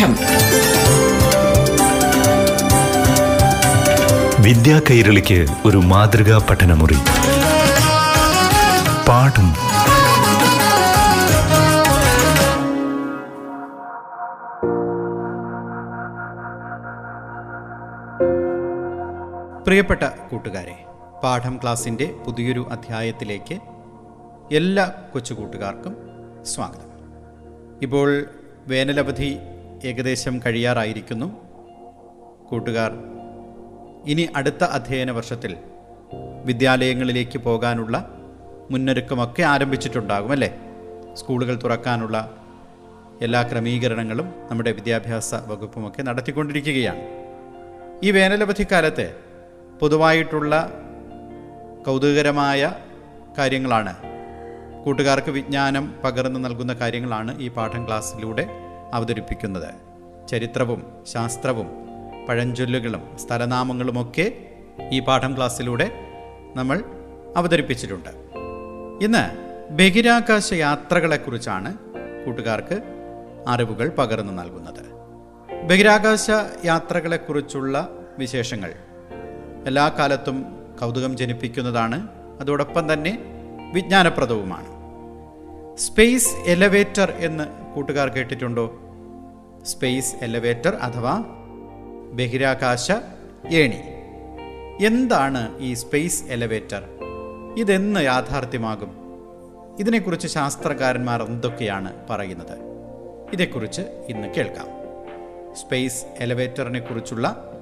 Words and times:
പാഠം 0.00 0.14
വിദ്യാ 4.42 4.80
കൈരളിക്ക് 4.90 5.46
ഒരു 5.66 5.76
മാതൃകാ 5.76 6.46
പഠനമുറി. 6.50 6.98
പാഠം. 9.08 9.48
പ്രിയപ്പെട്ട 19.64 20.02
കൂട്ടുകാരെ 20.02 20.84
പാഠം 21.24 21.58
ക്ലാസിന്റെ 21.62 22.14
പുതിയൊരു 22.26 22.68
അധ്യായത്തിലേക്ക് 22.72 23.58
എല്ലാ 24.54 24.92
കൊച്ചുകൂട്ടുകാർക്കും 25.12 25.96
സ്വാഗതം. 26.46 26.90
ഇപ്പോൾ 27.82 28.24
വേനലവധി 28.66 29.38
ഏകദേശം 29.84 30.40
കഴിയാറായിരിക്കുന്നു. 30.46 31.36
കൂട്ടുകാർ 32.48 32.92
ഇനി 34.06 34.28
അടുത്ത 34.36 34.64
അധ്യയന 34.64 35.10
വർഷത്തിൽ 35.10 35.56
വിദ്യാലയങ്ങളിലേക്ക് 36.44 37.38
പോകാനുള്ള 37.38 38.08
മുന്നൊരുക്കമൊക്കെ 38.70 39.42
ആരംഭിച്ചിട്ടുണ്ടാകും 39.42 40.32
അല്ലേ? 40.32 40.60
സ്കൂളുകൾ 41.14 41.60
തുറക്കാനുള്ള 41.64 42.36
എല്ലാ 43.22 43.42
ക്രമീകരണങ്ങളും 43.42 44.34
നമ്മുടെ 44.50 44.72
വിദ്യാഭ്യാസ 44.72 45.34
വകുപ്പുമൊക്കെ 45.34 46.02
നടത്തിക്കൊണ്ടിരിക്കുകയാണ്. 46.02 47.00
ഈ 48.02 48.10
വേനലവധിക്കാലത്ത് 48.10 49.14
പൊതുവായിട്ടുള്ള 49.80 50.72
കൗതുകകരമായ 51.86 52.74
കാര്യങ്ങളാണ്. 53.38 53.96
കൂട്ടുകാർക്ക് 54.84 55.30
വിജ്ഞാനം 55.30 55.94
പകർന്നു 56.04 56.40
നൽകുന്ന 56.40 56.72
കാര്യങ്ങളാണ് 56.72 57.40
ഈ 57.40 57.48
പാഠം 57.48 57.86
ക്ലാസ്സിലൂടെ 57.86 58.69
അവതരിപ്പിക്കുന്നത്. 58.94 59.74
ചരിത്രവും 60.28 61.04
ശാസ്ത്രവും 61.06 61.66
പഴഞ്ചൊല്ലുകളും 62.28 63.18
സ്ഥലനാമങ്ങളുമൊക്കെ 63.18 64.32
ഈ 64.92 65.00
പാഠം 65.00 65.36
ക്ലാസ്സിലൂടെ 65.36 65.90
നമ്മൾ 66.54 66.84
അവതരിപ്പിച്ചിട്ടുണ്ട്. 67.36 68.10
ഇന്ന് 69.04 69.50
ബഹിരാകാശ 69.72 70.52
യാത്രകളെക്കുറിച്ചാണ് 70.52 71.78
കൂട്ടുകാർക്ക് 72.26 72.82
അറിവുകൾ 73.48 73.88
പകർന്നു 73.88 74.32
നൽകുന്നത്. 74.32 74.92
ബഹിരാകാശ 75.62 76.30
യാത്രകളെക്കുറിച്ചുള്ള 76.64 77.88
വിശേഷങ്ങൾ 78.18 78.74
എല്ലാ 79.66 79.88
കാലത്തും 79.88 80.66
കൗതുകം 80.80 81.16
ജനിപ്പിക്കുന്നതാണ് 81.16 82.08
അതോടൊപ്പം 82.40 82.92
തന്നെ 82.92 83.18
വിജ്ഞാനപ്രദവുമാണ്. 83.72 84.79
സ്പേസ് 85.80 86.34
എലവേറ്റർ 86.46 87.10
എന്ന് 87.10 87.74
കൂട്ടുകാർ 87.74 88.08
കേട്ടിട്ടുണ്ടോ? 88.08 88.80
സ്പേസ് 89.64 90.14
എലവേറ്റർ 90.22 90.74
അഥവാ 90.74 91.24
ബഹിരാകാശ 92.12 92.92
ഏണി. 93.50 93.80
എന്താണ് 94.86 95.58
ഈ 95.58 95.74
സ്പേസ് 95.74 96.24
എലവേറ്റർ? 96.24 96.82
ഇതെന്ന് 97.58 98.00
യാഥാർത്ഥ്യമാകും. 98.00 98.96
ഇതിനെക്കുറിച്ച് 99.80 100.28
ശാസ്ത്രകാരന്മാർ 100.28 101.22
എന്തൊക്കെയാണ് 101.22 101.92
പറയുന്നത്? 102.10 102.58
ഇതേക്കുറിച്ച് 103.32 103.82
ഇന്ന് 104.08 104.28
കേൾക്കാം. 104.28 104.66
സ്പേസ് 105.56 106.04
എലവേറ്ററിനെ 106.18 106.80
കുറിച്ചുള്ള 106.80 107.52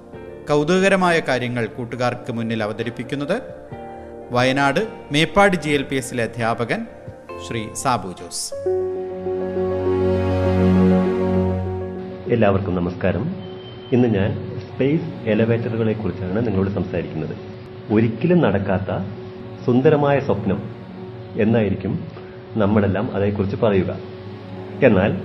കൗതുകകരമായ 0.50 1.20
കാര്യങ്ങൾ 1.20 1.66
കൂട്ടുകാർക്ക് 1.66 2.32
മുന്നിൽ 2.32 2.62
അവതരിപ്പിക്കുന്നത് 2.62 3.42
Wayanad 4.30 4.88
Meppadi 5.12 5.56
G 5.56 5.70
L 5.70 5.82
P 5.82 5.96
എസിലെ 5.96 6.24
അധ്യാപകൻ 6.24 6.86
ശ്രീ 7.46 7.66
സാബു 7.74 8.08
ജോസ്. 8.08 8.54
എല്ലാവർക്കും 12.32 12.74
നമസ്കാരം. 12.74 13.36
ഇന്ന് 13.92 14.08
ഞാൻ 14.08 14.60
സ്പേസ് 14.60 15.28
എലവേറ്ററുകളെ 15.28 15.92
കുറിച്ചാണ് 15.92 16.46
നിങ്ങളോട് 16.46 16.70
സംസാരിക്കുന്നത്. 16.70 17.36
ഒരിക്കലും 17.92 18.40
നടക്കാത്ത 18.40 19.04
സുന്ദരമായ 19.66 20.18
സ്വപ്നം 20.18 20.62
എന്നായിരിക്കും 21.36 22.06
നമ്മളെല്ലാം 22.56 23.14
അതേക്കുറിച്ച് 23.14 23.56
പറയുക. 23.56 23.98
എന്നാൽ 24.82 25.18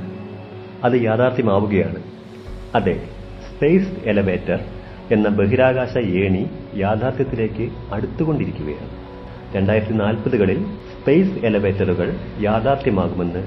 അത് 0.84 0.94
യാഥാർത്ഥ്യമാവുകയാണ്. 1.04 2.04
അതെ 2.76 3.10
സ്പേസ് 3.56 3.90
എലവേറ്റർ 4.06 4.60
എന്ന 5.12 5.30
ബഹിരാകാശ 5.30 5.98
ഏണി 5.98 6.50
യാഥാർത്ഥ്യത്തിലേക്ക് 6.76 7.94
അടുത്തുകൊണ്ടിരിക്കുകയാണ്. 7.94 9.04
രണ്ടായിരത്തി 9.56 9.94
നാൽപ്പതുകളിൽ 9.94 10.66
സ്പേസ് 10.66 11.46
എലവേറ്ററുകൾ 11.46 12.16
യാഥാർത്ഥ്യമാകുമെന്ന് 12.42 13.44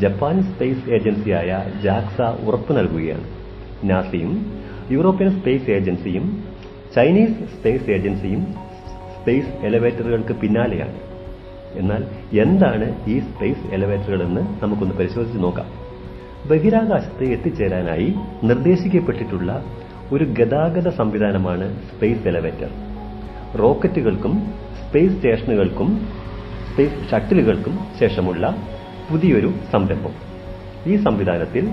ജപ്പാൻ 0.00 0.42
സ്പേസ് 0.42 0.90
ഏജൻസിയായ 0.90 1.72
ജാക്സ 1.84 2.44
ഉറപ്പു 2.44 2.72
നൽകുകയാണ്. 2.72 3.24
നാസയും 3.84 4.60
യൂറോപ്യൻ 4.90 5.40
സ്പേസ് 5.40 5.70
ഏജൻസിയും 5.70 6.44
ചൈനീസ് 6.96 7.32
സ്പേസ് 7.32 7.90
ഏജൻസിയും 7.90 8.46
സ്പേസ് 9.20 9.66
എലവേറ്ററുകൾക്ക് 9.66 10.32
പിന്നാലെയാണ്. 10.32 10.94
എന്നാൽ 11.74 12.04
എന്താണ് 12.40 13.08
ഈ 13.08 13.18
സ്പേസ് 13.18 13.74
എലവേറ്ററുകൾ 13.74 14.22
എന്ന് 14.22 14.40
നമുക്കൊന്ന് 14.62 14.94
പരിശോധിച്ച് 14.94 15.38
നോക്കാം. 15.38 15.66
ബഹിരാകാശത്ത് 16.48 17.24
എത്തിച്ചേരാനായി 17.24 18.14
നിർദ്ദേശിക്കപ്പെട്ടിട്ടുള്ള 18.44 19.64
ഒരു 20.12 20.24
ഗതാഗത 20.24 20.88
സംവിധാനമാണ് 20.88 21.82
സ്പേസ് 21.82 22.28
എലവേറ്റർ. 22.28 22.91
റോക്കറ്റുകൾക്കും 23.58 24.34
സ്പേസ് 24.80 25.14
സ്റ്റേഷനുകൾക്കും 25.14 25.88
സ്പേസ് 26.68 27.10
ഷട്ടിലുകൾക്കും 27.10 27.74
ശേഷമുള്ള 28.00 28.44
പുതിയൊരു 29.10 29.54
സംരംഭം. 29.72 30.14
ഈ 30.86 30.96
സംവിധാനത്തിൽ 30.96 31.64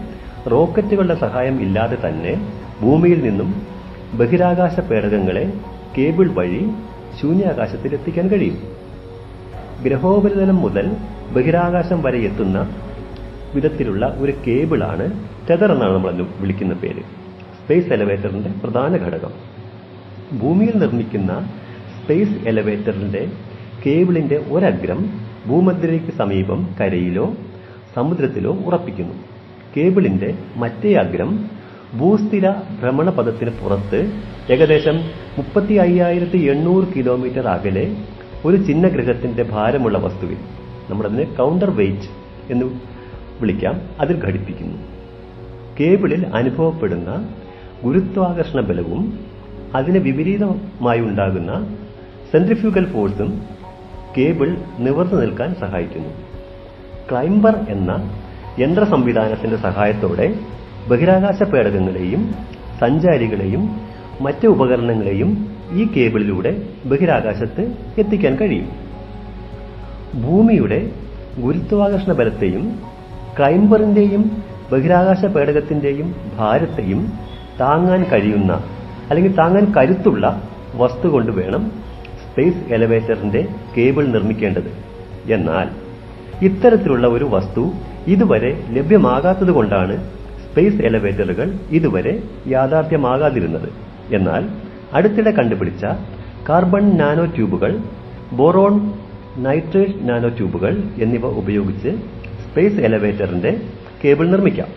റോക്കറ്റുകളുടെ 0.51 1.15
സഹായം 1.15 1.61
ഇല്ലാതെ 1.61 1.97
തന്നെ 2.05 2.33
ഭൂമിയിൽ 2.81 3.19
നിന്നും 3.23 3.49
ബഹിരാകാശ 4.13 4.79
പേടകങ്ങളെ 4.79 5.53
കേബിൾ 5.97 6.27
വഴി 6.31 6.61
ശൂന്യാകാശത്തിൽ 7.21 7.93
എത്തിക്കാൻ 7.93 8.27
കഴിയും. 8.27 8.57
ഗ്രഹോപരിതലം 9.83 10.55
മുതൽ 10.55 10.85
ബഹിരാകാശം 11.35 12.01
വരെ 12.01 12.19
എത്തുന്ന 12.19 12.57
വിധത്തിലുള്ള 13.55 14.05
ഒരു 14.19 14.33
കേബിളാണ് 14.47 15.05
ടെതർ 15.49 15.71
എന്നാണ് 15.71 15.93
നമ്മൾ 15.93 16.27
വിളിക്കുന്ന 16.39 16.73
പേര്. 16.73 17.03
സ്പേസ് 17.59 17.93
എലവേറ്ററിന്റെ 17.93 18.49
പ്രധാന 18.63 18.91
ഘടകം. 18.95 19.33
ഭൂമിയിൽ 20.39 20.75
നിർമ്മിക്കുന്ന 20.75 21.31
സ്പേസ് 22.09 22.47
എലവേറ്ററിന്റെ 22.47 23.27
കേബിളിന്റെ 23.85 24.37
ഒരഗ്രം 24.51 24.99
ഭൂമധ്യരേഖയ്ക്ക് 25.47 26.17
സമീപം 26.17 26.69
കരയിലോ 26.79 27.25
സമുദ്രത്തിലോ 27.95 28.51
ഉറപ്പിക്കുന്നു. 28.65 29.13
കേബിളിന്റെ 29.75 30.29
മറ്റേ 30.55 30.93
അഗ്രം 30.93 31.31
ഭൂസ്ഥിര 31.99 32.49
ഭ്രമണപഥത്തിന് 32.79 33.51
പുറത്ത് 33.61 33.99
ഏകദേശം 34.51 34.97
മുപ്പത്തി 35.37 35.73
അയ്യായിരത്തി 35.73 36.37
എണ്ണൂറ് 36.37 36.87
കിലോമീറ്റർ 36.95 37.47
അകലെ 37.47 37.85
ഒരു 38.45 38.57
ചിഹ്നഗ്രഹത്തിന്റെ 38.57 39.43
ഭാരമുള്ള 39.43 39.97
വസ്തുവിൽ 39.97 40.39
കൗണ്ടർ 41.37 41.69
വെയിറ്റ് 41.69 42.09
എന്ന് 42.51 42.65
വിളിക്കാം. 43.41 43.81
അതിൽ 43.99 44.17
ഘടിപ്പിക്കുന്നു. 44.25 44.77
കേബിളിൽ 45.79 46.27
അനുഭവപ്പെടുന്ന 46.33 47.29
ഗുരുത്വാകർഷണ 47.83 48.61
ബലവും 48.61 49.03
അതിന് 49.75 49.97
വിപരീതമായി 49.97 50.99
ഉണ്ടാകുന്ന 50.99 51.51
സെൻട്രിഫ്യൂഗൽ 52.31 52.85
ഫോഴ്സും 52.93 53.43
കേബിൾ 54.17 54.57
നിവർന്നു 54.79 55.21
നിൽക്കാൻ 55.21 55.55
സഹായിക്കുന്നു. 55.55 56.09
ക്ലൈംബർ 57.11 57.55
എന്ന 57.69 57.91
യന്ത്ര 58.59 58.83
സംവിധാനത്തിന്റെ 58.83 59.57
സഹായത്തോടെ 59.57 60.35
ബഹിരാകാശ 60.87 61.43
പേടകങ്ങളെയും 61.43 62.35
സഞ്ചാരികളെയും 62.79 63.81
മറ്റ് 64.21 64.47
ഉപകരണങ്ങളെയും 64.47 65.51
ഈ 65.71 65.85
കേബിളിലൂടെ 65.85 66.63
ബഹിരാകാശത്ത് 66.85 67.75
എത്തിക്കാൻ 67.97 68.35
കഴിയും. 68.35 68.69
ഭൂമിയുടെ 70.21 70.91
ഗുരുത്വാകർഷണ 71.39 72.13
ബലത്തെയും 72.13 72.79
ക്ലൈംബറിന്റെയും 73.39 74.43
ബഹിരാകാശ 74.71 75.25
പേടകത്തിന്റെയും 75.25 76.15
ഭാരത്തെയും 76.37 77.13
താങ്ങാൻ 77.59 78.03
കഴിയുന്ന 78.03 78.51
അല്ലെങ്കിൽ 79.09 79.35
താങ്ങാൻ 79.35 79.73
കരുത്തുള്ള 79.77 80.43
വസ്തു 80.75 81.07
കൊണ്ട് 81.07 81.31
വേണം 81.31 81.88
സ്പേസ് 82.39 82.73
എലവേറ്ററിന്റെ 82.73 83.47
കേബിൾ 83.77 84.05
നിർമ്മിക്കേണ്ടത്. 84.07 84.71
എന്നാൽ 85.31 85.69
ഇത്തരത്തിലുള്ള 86.45 87.07
ഒരു 87.07 87.25
വസ്തു 87.29 87.71
ഇതുവരെ 88.07 88.63
ലഭ്യമാകാത്തതുകൊണ്ടാണ് 88.69 90.11
സ്പേസ് 90.45 90.81
എലവേറ്ററുകൾ 90.81 91.53
ഇതുവരെ 91.69 92.23
യാഥാർത്ഥ്യമാകാതിരുന്നത്. 92.47 93.69
എന്നാൽ 94.15 94.49
അടുത്തിടെ 94.93 95.31
കണ്ടുപിടിച്ച 95.31 95.85
കാർബൺ 96.49 96.97
നാനോ 96.97 97.25
ട്യൂബുകൾ 97.25 97.77
ബോറോൺ 98.31 98.93
നൈട്രേറ്റ് 99.37 100.09
നാനോ 100.09 100.29
ട്യൂബുകൾ 100.29 100.83
എന്നിവ 100.97 101.25
ഉപയോഗിച്ച് 101.25 101.89
സ്പേസ് 102.45 102.79
എലവേറ്ററിന്റെ 102.79 103.61
കേബിൾ 104.05 104.27
നിർമ്മിക്കാം. 104.27 104.67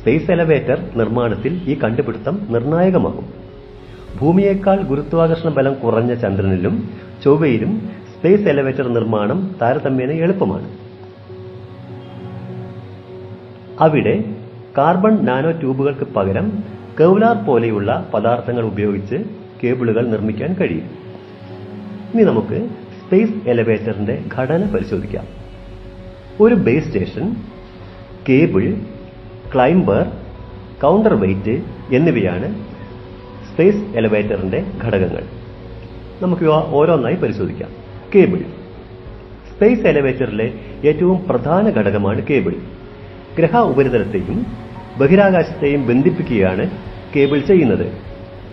സ്പേസ് 0.00 0.30
എലവേറ്റർ 0.30 0.90
നിർമ്മാണത്തിൽ 0.96 1.60
ഈ 1.64 1.78
കണ്ടുപിടുത്തം 1.78 2.46
നിർണായകമാകും. 2.50 3.43
ഭൂമിയേക്കാൾ 4.20 4.82
ഗുരുത്വാകർഷണ 4.82 5.48
ബലം 5.48 5.74
കുറഞ്ഞ 5.74 6.14
ചന്ദ്രനിലും 6.14 6.74
ചൊവ്വയിലും 7.24 7.72
സ്പേസ് 8.14 8.48
എലവേറ്റർ 8.48 8.88
നിർമ്മാണം 8.88 9.56
താരതമ്യേന 9.62 10.10
എളുപ്പമാണ്. 10.10 10.68
അവിടെ 13.80 14.24
കാർബൺ 14.78 15.24
നാനോ 15.24 15.50
ട്യൂബുകൾക്ക് 15.50 16.06
പകരം 16.16 16.64
കെവ്ലാർ 17.00 17.36
പോലെയുള്ള 17.46 18.10
പദാർത്ഥങ്ങൾ 18.14 18.64
ഉപയോഗിച്ച് 18.64 19.16
കേബിളുകൾ 19.64 20.06
നിർമ്മിക്കാൻ 20.06 20.56
കഴിയും. 20.60 20.88
ഇനി 22.14 22.22
നമുക്ക് 22.22 22.68
സ്പേസ് 23.00 23.48
എലവേറ്ററിന്റെ 23.48 24.22
ഘടന 24.34 24.66
പരിശോധിക്കാം. 24.74 25.26
ഒരു 26.40 26.54
base 26.54 26.86
station 26.86 27.36
cable 28.28 28.64
climber 29.54 30.04
counterweight 31.14 31.56
എന്നിവയാണ് 31.94 32.48
സ്പേസ് 33.54 33.96
എലവേറ്ററിന്റെ 33.96 34.66
ഘടകങ്ങൾ. 34.84 35.22
നമുക്ക് 36.22 36.44
ഓരോന്നായി 36.76 37.14
പരിശോധിക്കാം. 37.14 37.70
കേബിൾ. 38.14 38.38
സ്പേസ് 39.50 39.86
എലവേറ്ററിലെ 39.86 40.46
ഏറ്റവും 40.84 41.24
പ്രധാന 41.28 41.70
ഘടകമാണ് 41.70 42.22
കേബിൾ. 42.30 42.54
ഗ്രഹ 43.38 43.56
ഉപരിതലത്തെയും 43.58 44.38
ബഹിരാകാശത്തെയും 44.96 45.86
ബന്ധിപ്പിക്കുകയാണ് 45.86 46.64
കേബിൾ 47.16 47.38
ചെയ്യുന്നത്. 47.40 47.86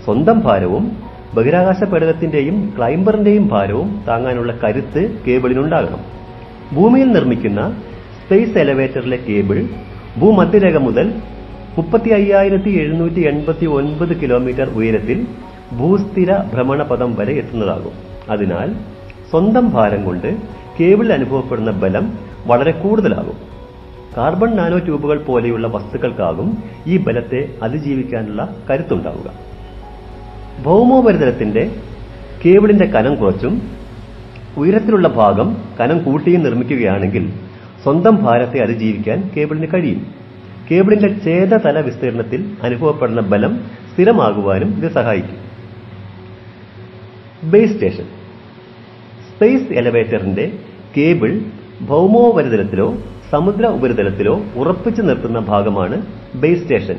സ്വന്തം 0.05 0.39
ഭാരവും 0.39 0.85
ബഹിരാകാശ 1.33 1.83
പേടകത്തിന്റെയും 1.83 2.73
ക്ലൈംബറിന്റെയും 2.77 3.47
ഭാരവും 3.47 4.05
താങ്ങാനുള്ള 4.07 4.59
കരുത്ത് 4.63 5.23
കേബിളിനുണ്ടാകണം. 5.27 6.01
ഭൂമിയിൽ 6.75 7.07
നിർമ്മിക്കുന്ന 7.07 7.61
സ്പേസ് 8.21 8.57
എലവേറ്ററിലെ 8.57 9.17
കേബിൾ 9.17 9.59
ഭൂമധ്യരേഖ 10.19 10.77
മുതൽ 10.77 11.07
മുപ്പത്തി 11.77 12.09
അയ്യായിരത്തി 12.09 12.69
എഴുന്നൂറ്റി 12.69 13.27
എൺപത്തി 13.27 13.65
ഒൻപത് 13.65 14.21
കിലോമീറ്റർ 14.21 14.69
ഉയരത്തിൽ 14.69 15.27
ഭൂസ്ഥിര 15.77 16.31
ഭ്രമണപഥം 16.53 17.15
വരെ 17.15 17.33
എത്തുന്നതാകും. 17.33 17.93
അതിനാൽ 18.29 18.73
സ്വന്തം 19.29 19.69
ഭാരം 19.69 20.05
കൊണ്ട് 20.05 20.29
കേബിൾ 20.79 21.13
അനുഭവപ്പെടുന്ന 21.13 21.71
ബലം 21.71 22.05
വളരെ 22.47 22.71
കൂടുതലാകും. 22.71 23.37
കാർബൺ 24.17 24.55
നാനോ 24.55 24.77
ട്യൂബുകൾ 24.77 25.23
പോലെയുള്ള 25.23 25.67
വസ്തുക്കൾക്കാകും 25.67 26.63
ഈ 26.87 26.97
ബലത്തെ 26.97 27.49
അതിജീവിക്കാനുള്ള 27.63 28.55
കരുത്തുണ്ടാവുക. 28.69 29.29
ഭൗമോപരിതലത്തിന്റെ 30.63 31.75
കേബിളിന്റെ 32.45 32.85
കനം 32.85 33.15
കുറച്ചും 33.15 33.61
ഉയരത്തിലുള്ള 34.57 35.07
ഭാഗം 35.07 35.57
കനം 35.79 35.99
കൂട്ടിയും 35.99 36.43
നിർമ്മിക്കുകയാണെങ്കിൽ 36.43 37.33
സ്വന്തം 37.83 38.15
ഭാരത്തെ 38.15 38.59
അതിജീവിക്കാൻ 38.63 39.29
കേബിളിന് 39.37 39.67
കഴിയും. 39.73 40.20
കേബിളിന്റെ 40.71 41.09
ഛേദതല 41.25 41.79
വിസ്തീർണത്തിൽ 41.79 42.41
അനുഭവപ്പെടുന്ന 42.63 43.21
ബലം 43.21 43.53
സ്ഥിരമാകുവാനും 43.93 44.69
ഇത് 44.77 44.91
സഹായിക്കും. 44.91 45.39
ബേസ് 47.51 47.73
സ്റ്റേഷൻ 47.73 48.05
സ്പേസ് 49.29 49.73
എലവേറ്ററിന്റെ 49.73 50.45
കേബിൾ 50.97 51.31
ഭൗമോപരിതലത്തിലോ 51.81 52.87
സമുദ്ര 53.31 53.67
ഉപരിതലത്തിലോ 53.67 54.33
ഉറപ്പിച്ചു 54.55 55.01
നിർത്തുന്ന 55.01 55.39
ഭാഗമാണ് 55.39 55.97
ബേസ് 56.35 56.61
സ്റ്റേഷൻ 56.61 56.97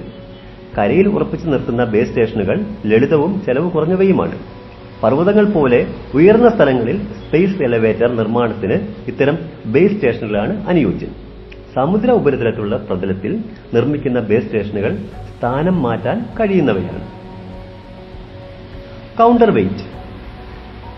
കരയിൽ 0.79 1.09
ഉറപ്പിച്ചു 1.09 1.47
നിർത്തുന്ന 1.47 1.85
ബേസ് 1.85 2.09
സ്റ്റേഷനുകൾ 2.09 2.57
ലളിതവും 2.87 3.43
ചെലവ് 3.47 3.71
കുറഞ്ഞവയുമാണ്. 3.71 4.39
പർവതങ്ങൾ 5.03 5.47
പോലെ 5.53 5.87
ഉയർന്ന 6.15 6.49
സ്ഥലങ്ങളിൽ 6.49 6.99
സ്പേസ് 7.05 7.63
എലവേറ്റർ 7.63 8.17
നിർമ്മാണത്തിന് 8.17 8.79
ഇത്തരം 9.09 9.39
ബേസ് 9.67 9.93
സ്റ്റേഷനുകളാണ് 9.93 10.69
അനുയോജ്യം. 10.69 11.32
സമുദ്ര 11.75 12.11
ഉപരിതലത്തിലുള്ള 12.11 12.77
പ്രതലത്തിൽ 12.77 13.45
നിർമ്മിക്കുന്ന 13.75 14.21
ബേസ് 14.21 14.45
സ്റ്റേഷനുകൾ 14.45 14.97
സ്ഥാനം 15.31 15.83
മാറ്റാൻ 15.83 16.27
കഴിയുന്നവയാണ്. 16.41 17.05
കൗണ്ടർ 19.19 19.51
വെയിറ്റ് 19.51 19.85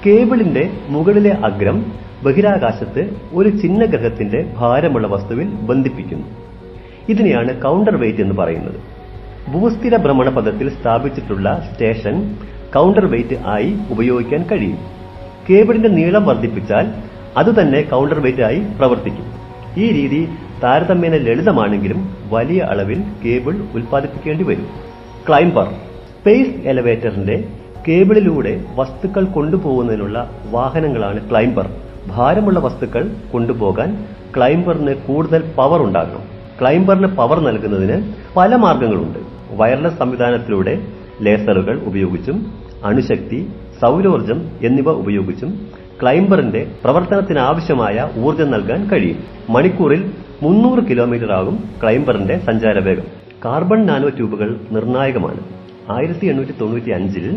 കേബിളിന്റെ 0.06 0.80
മുകളിലെ 0.88 1.30
അഗ്രം 1.30 1.92
ബഹിരാകാശത്ത് 2.22 3.10
ഒരു 3.32 3.48
ചിഹ്നഗ്രഹത്തിന്റെ 3.48 4.54
ഭാരമുള്ള 4.56 5.06
വസ്തുവിൽ 5.06 5.46
ബന്ധിപ്പിക്കുന്നു. 5.46 6.26
ഇതിനെയാണ് 7.08 7.62
കൗണ്ടർ 7.62 7.96
വെയിറ്റ് 7.96 8.20
എന്ന് 8.20 8.34
പറയുന്നത്. 8.34 8.80
ഭൂസ്ഥിര 9.50 9.96
ഭ്രമണപഥത്തിൽ 9.96 10.68
സ്ഥാപിച്ചിട്ടുള്ള 10.68 11.68
സ്റ്റേഷൻ 11.72 12.36
കൗണ്ടർ 12.74 13.06
വെയിറ്റ് 13.06 13.40
ആയി 13.46 13.78
ഉപയോഗിക്കാൻ 13.90 14.46
കഴിയും. 14.52 14.78
കേബിളിന്റെ 15.50 15.88
നീളം 15.88 16.26
വർദ്ധിപ്പിച്ചാൽ 16.26 16.92
അതുതന്നെ 17.36 17.82
കൗണ്ടർ 17.82 18.20
വെയിറ്റ് 18.20 18.42
ആയി 18.42 18.60
പ്രവർത്തിക്കും. 18.78 19.26
ഈ 19.76 19.92
രീതി 19.92 20.28
താരതമ്യേന 20.62 21.16
ലളിതമാണെങ്കിലും 21.16 22.16
വലിയ 22.30 22.60
അളവിൽ 22.60 23.02
കേബിൾ 23.24 23.54
ഉൽപ്പാദിപ്പിക്കേണ്ടി 23.74 24.44
വരും. 24.44 24.66
ക്ലൈംബർ 25.28 25.66
സ്പേസ് 26.10 26.66
എലവേറ്ററിന്റെ 26.66 27.44
കേബിളിലൂടെ 27.88 28.64
വസ്തുക്കൾ 28.74 29.24
കൊണ്ടുപോകുന്നതിനുള്ള 29.24 30.30
വാഹനങ്ങളാണ് 30.50 31.30
ക്ലൈംബർ. 31.30 31.66
ഭാരമുള്ള 32.06 32.58
വസ്തുക്കൾ 32.60 33.10
കൊണ്ടുപോകാൻ 33.32 34.06
ക്ലൈംബറിന് 34.36 34.94
കൂടുതൽ 34.94 35.52
പവർ 35.56 35.82
ഉണ്ടാകണം. 35.82 36.22
ക്ലൈംബറിന് 36.60 37.06
പവർ 37.06 37.40
നൽകുന്നതിന് 37.40 38.12
പല 38.36 38.56
മാർഗങ്ങളുണ്ട്. 38.56 39.18
വയർലെസ് 39.50 39.98
സംവിധാനത്തിലൂടെ 39.98 40.86
ലേസറുകൾ 41.22 41.80
ഉപയോഗിച്ചും 41.80 42.46
അണുശക്തി 42.84 43.48
സൗരോർജം 43.82 44.48
എന്നിവ 44.62 44.90
ഉപയോഗിച്ചും 44.90 45.68
ക്ലൈംബറിന്റെ 46.02 46.70
പ്രവർത്തനത്തിനാവശ്യമായ 46.84 48.08
ഊർജം 48.18 48.50
നൽകാൻ 48.50 48.90
കഴിയും. 48.90 49.18
മണിക്കൂറിൽ 49.50 50.02
മുന്നൂറ് 50.42 50.84
കിലോമീറ്റർ 50.90 51.32
ആകും 51.32 51.64
ക്ലൈംബറിന്റെ 51.82 52.38
സഞ്ചാരവേഗം. 52.38 53.04
കാർബൺ 53.44 53.86
നാനോ 53.86 54.08
ട്യൂബുകൾ 54.08 54.60
നിർണായകമാണ്. 54.70 55.40
ആയിരത്തി 55.90 56.26
എണ്ണൂറ്റി 56.26 56.52
തൊണ്ണൂറ്റി 56.60 56.90
അഞ്ചിൽ 56.90 57.36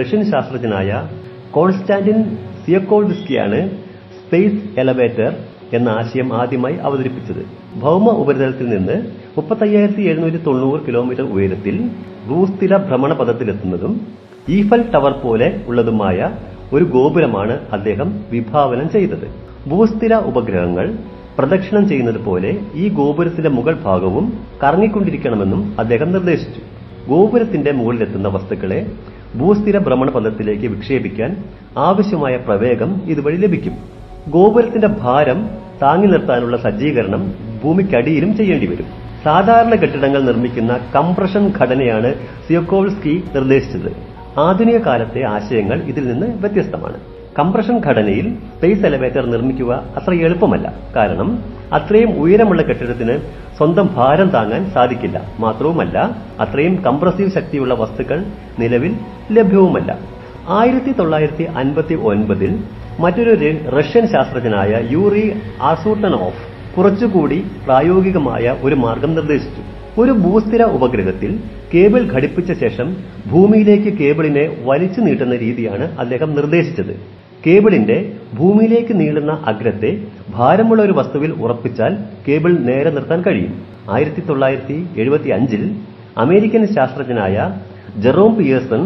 റഷ്യൻ 0.00 0.22
ശാസ്ത്രജ്ഞനായ 0.30 1.08
കോൺസ്റ്റാന്റിൻ 1.50 2.36
സിയക്കോൾവിസ്കിയാണ് 2.64 3.70
സ്പേസ് 4.18 4.80
എലവേറ്റർ 4.80 5.36
എന്ന 5.72 5.88
ആശയം 5.88 6.34
ആദ്യമായി 6.34 6.76
അവതരിപ്പിച്ചത്. 6.76 7.42
ഭൗമ 7.80 8.10
ഉപരിതലത്തിൽ 8.10 8.68
നിന്ന് 8.68 8.96
മുപ്പത്തയ്യായിരത്തി 9.36 10.02
എഴുന്നൂറ്റി 10.02 10.36
തൊണ്ണൂറ് 10.36 10.80
കിലോമീറ്റർ 10.86 11.22
ഉയരത്തിൽ 11.22 11.90
ഭൂസ്ഥിര 12.28 12.76
ഭ്രമണപഥത്തിലെത്തുന്നതും 12.76 14.06
ഈഫൽ 14.48 14.90
ടവർ 14.90 15.10
പോലെ 15.10 15.60
ഉള്ളതുമായ 15.68 16.36
ഒരു 16.72 16.84
ഗോപുരമാണ് 16.84 17.60
അദ്ദേഹം 17.72 18.24
വിഭാവനം 18.32 18.90
ചെയ്തത്. 18.90 19.26
ഭൂസ്ഥിര 19.70 20.14
ഉപഗ്രഹങ്ങൾ 20.14 20.98
പ്രദക്ഷിണം 21.38 21.88
ചെയ്യുന്നത് 21.88 22.24
പോലെ 22.24 22.50
ഈ 22.74 22.88
ഗോപുരത്തിന്റെ 22.88 23.50
മുകൾ 23.50 23.74
ഭാഗവും 23.82 24.24
കറങ്ങിക്കൊണ്ടിരിക്കണമെന്നും 24.64 25.76
അദ്ദേഹം 25.80 26.12
നിർദ്ദേശിച്ചു. 26.12 26.62
ഗോപുരത്തിന്റെ 27.08 27.72
മുകളിലെത്തുന്ന 27.72 28.28
വസ്തുക്കളെ 28.28 28.80
ഭൂസ്ഥിര 29.36 29.78
ഭ്രമണപഥത്തിലേക്ക് 29.78 30.66
വിക്ഷേപിക്കാൻ 30.66 31.30
ആവശ്യമായ 31.78 32.36
പ്രവേഗം 32.36 32.90
ഇതുവഴി 33.06 33.36
ലഭിക്കും. 33.36 33.74
ഗോപുരത്തിന്റെ 34.28 34.88
ഭാരം 35.02 35.38
താങ്ങി 35.82 36.06
നിർത്താനുള്ള 36.06 36.56
സജ്ജീകരണം 36.56 37.22
ഭൂമിക്കടിയിലും 37.62 38.36
ചെയ്യേണ്ടി 38.36 38.66
വരും 38.66 38.88
സാധാരണ 39.24 39.74
കെട്ടിടങ്ങൾ 39.74 40.20
നിർമ്മിക്കുന്ന 40.22 40.72
കംപ്രഷൻ 40.96 41.52
ഘടനയാണ് 41.58 42.10
സിയോക്കോൾസ്കി 42.48 43.14
നിർദ്ദേശിച്ചത്. 43.34 43.90
ആധുനിക 44.38 44.78
കാലത്തെ 44.78 45.22
ആശയങ്ങൾ 45.36 45.78
ഇതിൽ 45.92 46.04
നിന്ന് 46.12 46.26
വ്യത്യസ്തമാണ്. 46.26 46.98
കംപ്രഷൻ 47.38 47.80
ഘടനയിൽ 47.86 48.26
സ്പേസ് 48.56 48.86
എലവേറ്റർ 48.86 49.24
നിർമ്മിക്കുക 49.30 49.72
അത്ര 49.96 50.12
എളുപ്പമല്ല. 50.26 50.66
കാരണം 50.96 51.28
അത്രയും 51.72 52.10
ഉയരമുള്ള 52.22 52.62
കെട്ടിടത്തിന് 52.62 53.14
സ്വന്തം 53.58 53.86
ഭാരം 53.96 54.28
താങ്ങാൻ 54.28 54.70
സാധിക്കില്ല. 54.70 55.18
മാത്രവുമല്ല 55.38 55.98
അത്രയും 56.40 56.74
കംപ്രസീവ് 56.86 57.30
ശക്തിയുള്ള 57.30 57.74
വസ്തുക്കൾ 57.74 58.18
നിലവിൽ 58.58 58.92
ലഭ്യവുമല്ല. 59.32 59.98
ആയിരത്തി 60.48 60.92
തൊള്ളായിരത്തി 60.92 61.42
അൻപത്തി 61.42 61.94
ഒൻപതിൽ 61.94 62.52
മറ്റൊരു 63.00 63.32
റഷ്യൻ 63.78 64.06
ശാസ്ത്രജ്ഞനായ 64.06 64.72
യൂറി 64.90 65.24
ആസൂട്ടനോഫ് 65.62 66.44
കുറച്ചുകൂടി 66.76 67.38
പ്രായോഗികമായ 67.64 68.56
ഒരു 68.62 68.74
മാർഗം 68.74 69.14
നിർദ്ദേശിച്ചു. 69.14 69.62
ഒരു 70.00 70.12
ഭൂസ്ഥിര 70.24 70.62
ഉപഗ്രഹത്തിൽ 70.62 71.30
കേബിൾ 71.74 72.02
ഘടിപ്പിച്ച 72.14 72.52
ശേഷം 72.52 72.88
ഭൂമിയിലേക്ക് 73.30 73.98
കേബിളിനെ 73.98 74.44
വലിച്ചു 74.64 75.00
നീട്ടുന്ന 75.00 75.36
രീതിയാണ് 75.36 75.98
അദ്ദേഹം 75.98 76.34
നിർദ്ദേശിച്ചത്. 76.34 77.17
കേബിളിന്റെ 77.46 78.12
ഭൂമിയിലേക്ക് 78.34 79.00
നീളുന്ന 79.00 79.42
അഗ്രത്തെ 79.46 79.90
ഭാരമുള്ള 80.30 80.82
ഒരു 80.82 80.92
വസ്തുവിൽ 80.92 81.32
ഉറപ്പിച്ചാൽ 81.32 81.92
കേബിൾ 82.28 82.58
നേരെ 82.58 82.90
നിർത്താൻ 82.90 83.22
കഴിയും. 83.22 83.54
ആയിരത്തി 83.90 84.22
തൊള്ളായിരത്തി 84.28 84.86
എഴുപത്തി 84.96 85.28
അഞ്ചിൽ 85.28 85.62
അമേരിക്കൻ 86.18 86.66
ശാസ്ത്രജ്ഞനായ 86.66 87.36
ജെറോം 87.98 88.36
പിയേഴ്സൺ 88.36 88.82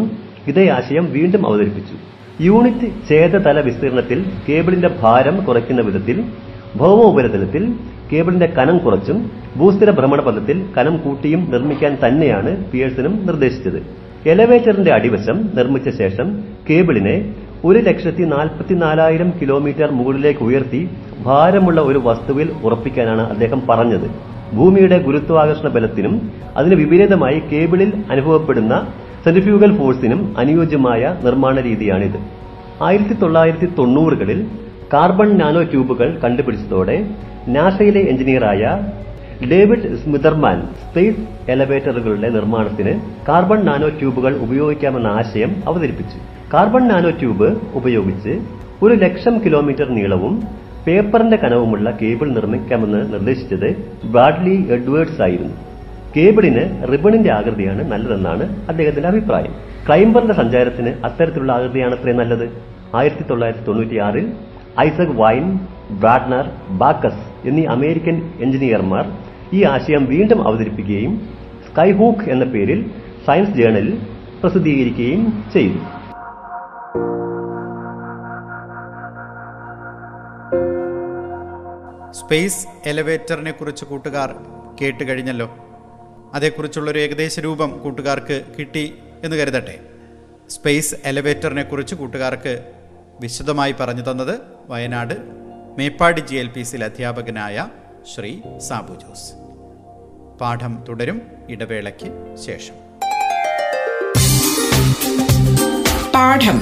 ഇതേ 0.47 0.69
ആശയം 0.69 1.11
വീണ്ടും 1.11 1.47
അവതരിപ്പിച്ചു. 1.47 1.95
യൂണിറ്റ് 2.43 2.87
ഛേദതല 3.09 3.59
വിസ്തീർണത്തിൽ 3.59 4.25
കേബിളിന്റെ 4.49 4.89
ഭാരം 5.01 5.45
കുറയ്ക്കുന്ന 5.45 5.81
വിധത്തിൽ 5.81 6.23
ഭൗമ 6.75 7.01
ഉപരിതലത്തിൽ 7.01 7.73
കേബിളിന്റെ 8.13 8.45
കനം 8.45 8.77
കുറച്ചും 8.77 9.31
ഭൂസ്ഥിര 9.57 9.91
ഭ്രമണപഥത്തിൽ 9.91 10.65
കനം 10.77 10.97
കൂട്ടിയും 10.97 11.51
നിർമ്മിക്കാൻ 11.51 11.97
തന്നെയാണ് 12.05 12.71
പിയേഴ്സനും 12.71 13.25
നിർദ്ദേശിച്ചത്. 13.25 13.79
എലവേറ്ററിന്റെ 14.29 14.91
അടിവശം 14.93 15.37
നിർമ്മിച്ച 15.55 15.89
ശേഷം 15.89 16.27
കേബിളിനെ 16.69 17.15
ഒരു 17.67 17.79
ലക്ഷത്തി 17.87 18.23
നാൽപ്പത്തിനാലായിരം 18.33 19.29
കിലോമീറ്റർ 19.39 19.89
മുകളിലേക്ക് 19.97 20.43
ഉയർത്തി 20.47 20.81
ഭാരമുള്ള 21.27 21.79
ഒരു 21.89 21.99
വസ്തുവിൽ 22.07 22.47
ഉറപ്പിക്കാനാണ് 22.65 23.23
അദ്ദേഹം 23.33 23.59
പറഞ്ഞത്. 23.69 24.07
ഭൂമിയുടെ 24.57 24.97
ഗുരുത്വാകർഷണ 25.05 25.67
ബലത്തിനും 25.75 26.15
അതിന് 26.57 26.75
വിപരീതമായി 26.81 27.39
കേബിളിൽ 27.51 27.91
അനുഭവപ്പെടുന്ന 28.13 28.73
സെൻട്രിഫ്യൂഗൽ 29.25 29.71
ഫോഴ്സിനും 29.77 30.21
അനുയോജ്യമായ 30.41 31.01
നിർമ്മാണ 31.27 31.55
രീതിയാണിത്. 31.69 32.19
ആയിരത്തി 32.87 33.15
തൊള്ളായിരത്തി 33.21 33.69
തൊണ്ണൂറുകളിൽ 33.79 34.39
കാർബൺ 34.93 35.29
നാനോ 35.41 35.63
ട്യൂബുകൾ 35.71 36.09
കണ്ടുപിടിച്ചതോടെ 36.23 36.97
നാസയിലെ 37.57 38.01
എഞ്ചിനീയറായ 38.11 38.63
ഡേവിഡ് 39.51 39.89
സ്മിതർമാൻ 40.01 40.57
സ്പേസ് 40.83 41.23
എലവേറ്ററുകളുടെ 41.53 42.29
നിർമ്മാണത്തിന് 42.37 42.93
കാർബൺ 43.29 43.61
നാനോ 43.69 43.89
ട്യൂബുകൾ 43.99 44.35
ഉപയോഗിക്കാമെന്ന 44.45 45.09
ആശയം 45.19 45.51
അവതരിപ്പിച്ചു. 45.69 46.19
കാർബൺ 46.53 46.87
നാനോ 46.87 47.09
ട്യൂബ് 47.09 47.47
ഉപയോഗിച്ച് 47.73 48.33
ഒരു 48.83 48.93
ലക്ഷം 48.93 49.35
കിലോമീറ്റർ 49.45 49.87
നീളവും 49.97 50.33
പേപ്പറിന്റെ 50.87 51.37
കനവുമുള്ള 51.37 51.97
കേബിൾ 52.01 52.27
നിർമ്മിക്കാമെന്ന് 52.31 53.13
നിർദ്ദേശിച്ചത് 53.13 53.69
ബ്രാഡ്ലി 54.11 54.55
എഡ്വേർഡ്സ് 54.75 55.21
ആയിരുന്നു. 55.21 55.55
കേബിളിന് 56.17 56.63
റിബണിന്റെ 56.91 57.31
ആകൃതിയാണ് 57.33 57.91
നല്ലതെന്നാണ് 57.91 58.45
അദ്ദേഹത്തിന്റെ 58.69 59.09
അഭിപ്രായം. 59.09 59.53
ക്ലൈംബറിന്റെ 59.87 60.33
സഞ്ചാരത്തിന് 60.33 60.91
അത്തരത്തിലുള്ള 61.05 61.51
ആകൃതിയാണ് 61.51 61.95
അത്രയും 61.97 62.17
നല്ലത്. 62.17 62.45
ആയിരത്തി 62.95 63.25
തൊള്ളായിരത്തി 63.29 63.65
തൊണ്ണൂറ്റിയാറിൽ 63.65 64.27
ഐസക് 64.85 65.15
വൈൻ 65.21 65.47
ബ്രാഡ്നർ 66.03 66.45
ബാക്കസ് 66.83 67.23
എന്നീ 67.47 67.65
അമേരിക്കൻ 67.77 68.17
എഞ്ചിനീയർമാർ 68.41 69.05
ഈ 69.53 69.63
ആശയം 69.73 70.05
വീണ്ടും 70.05 70.47
അവതരിപ്പിക്കുകയും 70.47 71.15
സ്കൈഹൂക്ക് 71.67 72.29
എന്ന 72.29 72.45
പേരിൽ 72.45 72.79
സയൻസ് 73.27 73.57
ജേണലിൽ 73.59 73.97
പ്രസിദ്ധീകരിക്കുകയും 74.43 75.21
ചെയ്തു. 75.53 76.02
സ്പേസ് 82.13 82.67
എലവേറ്ററിനെ 82.85 83.51
കുറിച്ച് 83.51 83.85
കൂട്ടുകാർ 83.85 84.35
കേട്ട് 84.81 85.03
കഴിഞ്ഞല്ലോ. 85.03 85.57
അതേക്കുറിച്ചുള്ളൊരു 86.33 86.99
ഏകദേശ 86.99 87.39
രൂപം 87.39 87.79
കൂട്ടുകാർക്ക് 87.79 88.41
കിട്ടി 88.59 88.95
എന്ന് 89.23 89.37
കരുതട്ടെ. 89.37 89.79
സ്പേസ് 90.49 90.95
എലവേറ്ററിനെ 91.05 91.63
കുറിച്ച് 91.63 91.95
കൂട്ടുകാർക്ക് 91.95 92.73
വിശദമായി 93.19 93.75
പറഞ്ഞു 93.79 94.11
തന്നത് 94.11 94.39
Wayanad 94.67 95.13
Meppadi 95.77 96.19
G 96.19 96.35
L 96.35 96.47
P 96.47 96.61
സിയിൽ 96.61 96.83
അധ്യാപകനായ 96.83 97.67
ശ്രീ 98.15 98.41
സാബു 98.57 98.93
ജോസ്. 98.93 99.33
പാഠം 100.41 100.83
തുടരും 100.89 101.21
ഇടവേളയ്ക്ക് 101.49 102.35
ശേഷം. 102.35 102.75
പാഠം. 106.11 106.61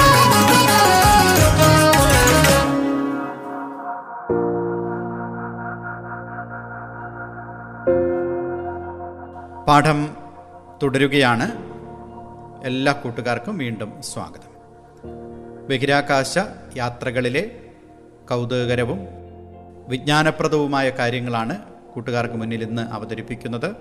പാഠം 9.71 10.17
തുടരുകയാണ്. 10.83 11.51
എല്ലാ 12.63 12.93
കൂട്ടുകാർക്കും 12.93 13.57
വീണ്ടും 13.57 14.01
സ്വാഗതം. 14.01 14.49
ബഹിരാകാശ 15.67 16.39
യാത്രകളിലെ 16.77 17.51
കൗതുകകരവും 18.29 18.99
വിജ്ഞാനപ്രദവുമായ 19.87 20.89
കാര്യങ്ങളാണ് 20.89 21.57
കൂട്ടുകാർക്ക് 21.93 22.33
മുന്നിൽ 22.33 22.63
ഇന്ന് 22.63 22.81
അവതരിപ്പിക്കുന്നത്. 22.81 23.75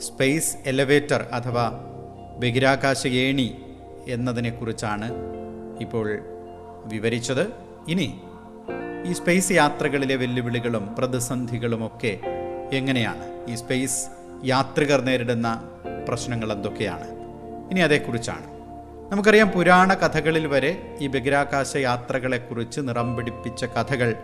സ്പേസ് 0.00 0.56
എലവേറ്റർ 0.66 1.26
അഥവാ 1.32 1.72
ബഹിരാകാശ 2.38 3.06
ഏണി 3.06 3.62
എന്നതിനെക്കുറിച്ചാണ് 4.08 5.12
ഇപ്പോൾ 5.80 6.18
വിവരിച്ചത്. 6.84 7.52
ഇനി 7.88 8.20
ഈ 9.06 9.12
സ്പേസ് 9.12 9.52
യാത്രകളിലെ 9.52 10.16
വെല്ലുവിളികളും 10.16 10.94
പ്രതിസന്ധികളുമൊക്കെ 10.98 12.18
എങ്ങനെയാണ്? 12.72 13.50
ഈ 13.50 13.54
സ്പേസ് 13.54 14.23
യാത്രികർ 14.44 15.00
നേരിടുന്ന 15.00 15.68
പ്രശ്നങ്ങൾ 16.08 16.52
എന്തൊക്കെയാണ്? 16.52 17.10
ഇനി 17.70 17.80
അതേക്കുറിച്ചാണ്. 17.80 18.54
നമുക്കറിയാം 19.12 19.48
പുരാണ 19.48 19.94
കഥകളിൽ 19.94 20.46
വരെ 20.46 20.96
ഈ 21.00 21.06
ബഹിരാകാശ 21.06 21.76
യാത്രകളെക്കുറിച്ച് 21.76 22.80
നിറം 22.80 23.16
പിടിപ്പിച്ച 23.16 23.64
കഥകൾ 23.64 24.14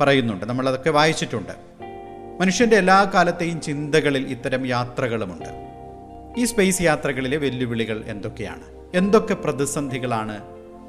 പറയുന്നുണ്ട്. 0.00 0.46
നമ്മളതൊക്കെ 0.46 0.90
വായിച്ചിട്ടുണ്ട്. 0.90 1.52
മനുഷ്യന്റെ 2.40 2.76
എല്ലാ 2.76 3.10
കാലത്തെയും 3.14 3.60
ചിന്തകളിൽ 3.60 4.26
ഇത്തരം 4.26 4.66
യാത്രകളുമുണ്ട്. 4.66 5.66
ഈ 6.38 6.44
സ്പേസ് 6.44 6.82
യാത്രകളിലെ 6.82 7.36
വെല്ലുവിളികൾ 7.36 8.04
എന്തൊക്കെയാണ്? 8.06 8.96
എന്തൊക്കെ 8.96 9.34
പ്രതിസന്ധികളാണ് 9.34 10.42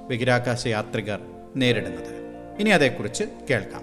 ബഹിരാകാശ 0.10 0.68
യാത്രികർ 0.68 1.20
നേരിടുന്നത്? 1.56 2.28
ഇനി 2.60 2.70
അതേക്കുറിച്ച് 2.70 3.24
കേൾക്കാം. 3.50 3.82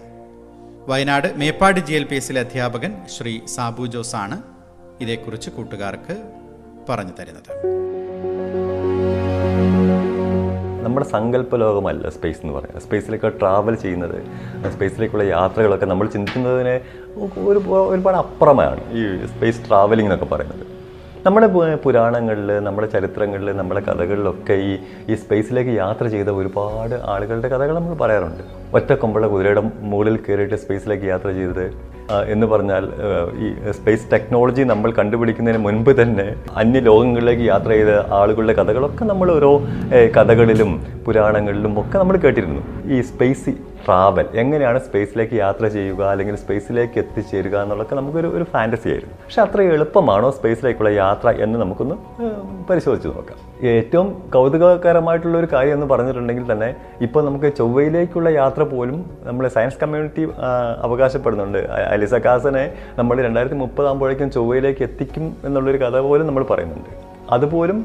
Wayanad 0.87 1.37
Meppad 1.37 1.81
G 1.81 1.93
L 1.93 2.05
P 2.05 2.15
എസിലെ 2.15 2.41
അധ്യാപകൻ 2.41 3.07
ശ്രീ 3.19 3.41
സാബു 3.47 3.87
ജോസ് 3.87 4.17
ആണ് 4.17 4.54
ഇതേക്കുറിച്ച് 5.01 5.51
കൂട്ടുകാർക്ക് 5.51 6.17
പറഞ്ഞു 6.89 7.13
തരുന്നത്. 7.21 7.51
നമ്മുടെ 10.85 11.07
സങ്കല്പ 11.07 11.57
ലോകമല്ല 11.57 12.11
സ്പേസ് 12.11 12.39
എന്ന് 12.43 12.55
പറയുന്നത്. 12.55 12.83
സ്പേസിലേക്ക് 12.83 13.33
ട്രാവൽ 13.41 13.75
ചെയ്യുന്നത് 13.75 14.25
സ്പേസിലേക്കുള്ള 14.73 15.25
യാത്രകളൊക്കെ 15.25 15.87
നമ്മൾ 15.87 16.09
ചിന്തിക്കുന്നതിന് 16.09 16.81
ഒരു 17.49 17.59
ഒരുപാട് 17.75 18.17
അപ്പുറമാണ് 18.17 18.93
ഈ 18.93 19.27
സ്പേസ് 19.27 19.69
ട്രാവലിംഗ് 19.69 20.13
എന്നൊക്കെ 20.13 20.35
പറയുന്നത്. 20.35 20.74
നമ്മുടെ 21.27 21.47
പുരാണങ്ങളിൽ 21.85 22.49
നമ്മുടെ 22.65 22.87
ചരിത്രങ്ങളിൽ 22.95 23.49
നമ്മുടെ 23.57 23.81
കഥകളിലൊക്കെ 23.87 24.55
ഈ 24.71 24.73
ഈ 25.11 25.15
സ്പേസിലേക്ക് 25.23 25.73
യാത്ര 25.83 26.05
ചെയ്ത 26.15 26.31
ഒരുപാട് 26.41 26.97
ആളുകളുടെ 27.13 27.49
കഥകൾ 27.53 27.75
നമ്മൾ 27.79 27.95
പറയാറുണ്ട്. 28.03 28.43
ഒറ്റക്കൊമ്പുള്ള 28.77 29.27
കുതിരയുടെ 29.33 29.63
മുകളിൽ 29.93 30.17
കയറിയിട്ട് 30.17 30.57
സ്പേസിലേക്ക് 30.65 31.07
യാത്ര 31.13 31.29
ചെയ്തത് 31.39 31.67
എന്ന് 32.35 32.47
പറഞ്ഞാൽ 32.47 32.85
ഈ 33.45 33.49
സ്പേസ് 33.79 34.11
ടെക്നോളജി 34.13 34.63
നമ്മൾ 34.73 34.91
കണ്ടുപിടിക്കുന്നതിന് 34.99 35.61
മുൻപ് 35.67 35.93
തന്നെ 36.01 36.27
അന്യ 36.63 36.81
ലോകങ്ങളിലേക്ക് 36.89 37.45
യാത്ര 37.53 37.71
ചെയ്ത 37.79 37.93
ആളുകളുടെ 38.21 38.57
കഥകളൊക്കെ 38.61 39.05
നമ്മൾ 39.13 39.31
ഓരോ 39.33 39.53
കഥകളിലും 40.17 40.73
പുരാണങ്ങളിലും 41.07 41.81
ഒക്കെ 41.81 41.99
നമ്മൾ 41.99 42.17
കേട്ടിരുന്നു. 42.25 42.63
ഈ 42.97 43.01
സ്പേസ് 43.01 43.55
ട്രാവൽ 43.87 44.27
എങ്ങനെയാണ് 44.43 44.79
സ്പേസിലേക്ക് 44.79 45.37
യാത്ര 45.41 45.69
ചെയ്യുക 45.69 46.03
അല്ലെങ്കിൽ 46.11 46.37
സ്പേസിലേക്ക് 46.37 46.99
എത്തിച്ചേരുക 46.99 47.57
എന്നുള്ളതൊക്കെ 47.63 47.97
നമുക്കൊരു 48.01 48.29
ഒരു 48.37 48.45
ഫാന്റസി 48.53 48.89
ആയിരുന്നു. 48.89 49.15
പക്ഷെ 49.25 49.43
അത്ര 49.43 49.63
എളുപ്പമാണോ 49.63 50.31
സ്പേസിലേക്കുള്ള 50.31 50.91
യാത്ര 50.91 51.29
എന്ന് 51.29 51.59
നമുക്കൊന്ന് 51.59 51.97
പരിശോധിച്ച് 52.71 53.09
നോക്കാം. 53.09 53.39
ഏറ്റവും 53.65 54.09
കൗതുകകരമായിട്ടുള്ള 54.35 55.39
ഒരു 55.39 55.49
കാര്യം 55.53 55.75
എന്ന് 55.75 55.87
പറഞ്ഞിട്ടുണ്ടെങ്കിൽ 55.87 56.53
തന്നെ 56.53 56.75
ഇപ്പോൾ 57.01 57.25
നമുക്ക് 57.25 57.51
ചൊവ്വയിലേക്കുള്ള 57.57 58.29
യാത്ര 58.29 58.63
പോലും 58.63 59.11
നമ്മളെ 59.23 59.49
സയൻസ് 59.49 59.81
കമ്മ്യൂണിറ്റി 59.83 60.25
അവകാശപ്പെടുന്നുണ്ട്. 60.83 61.59
അലിസ 61.95 62.15
കാസനെ 62.15 62.65
നമ്മൾ 62.99 63.23
രണ്ടായിരത്തി 63.23 63.57
മുപ്പതാകുമ്പോഴേക്കും 63.57 64.31
ചൊവ്വയിലേക്ക് 64.31 64.83
എത്തിക്കും 64.83 65.37
എന്നുള്ളൊരു 65.45 65.77
കഥ 65.77 65.99
പോലും 66.09 66.27
നമ്മൾ 66.27 66.45
പറയുന്നുണ്ട്. 66.51 66.91
അതുപോലും 67.31 67.79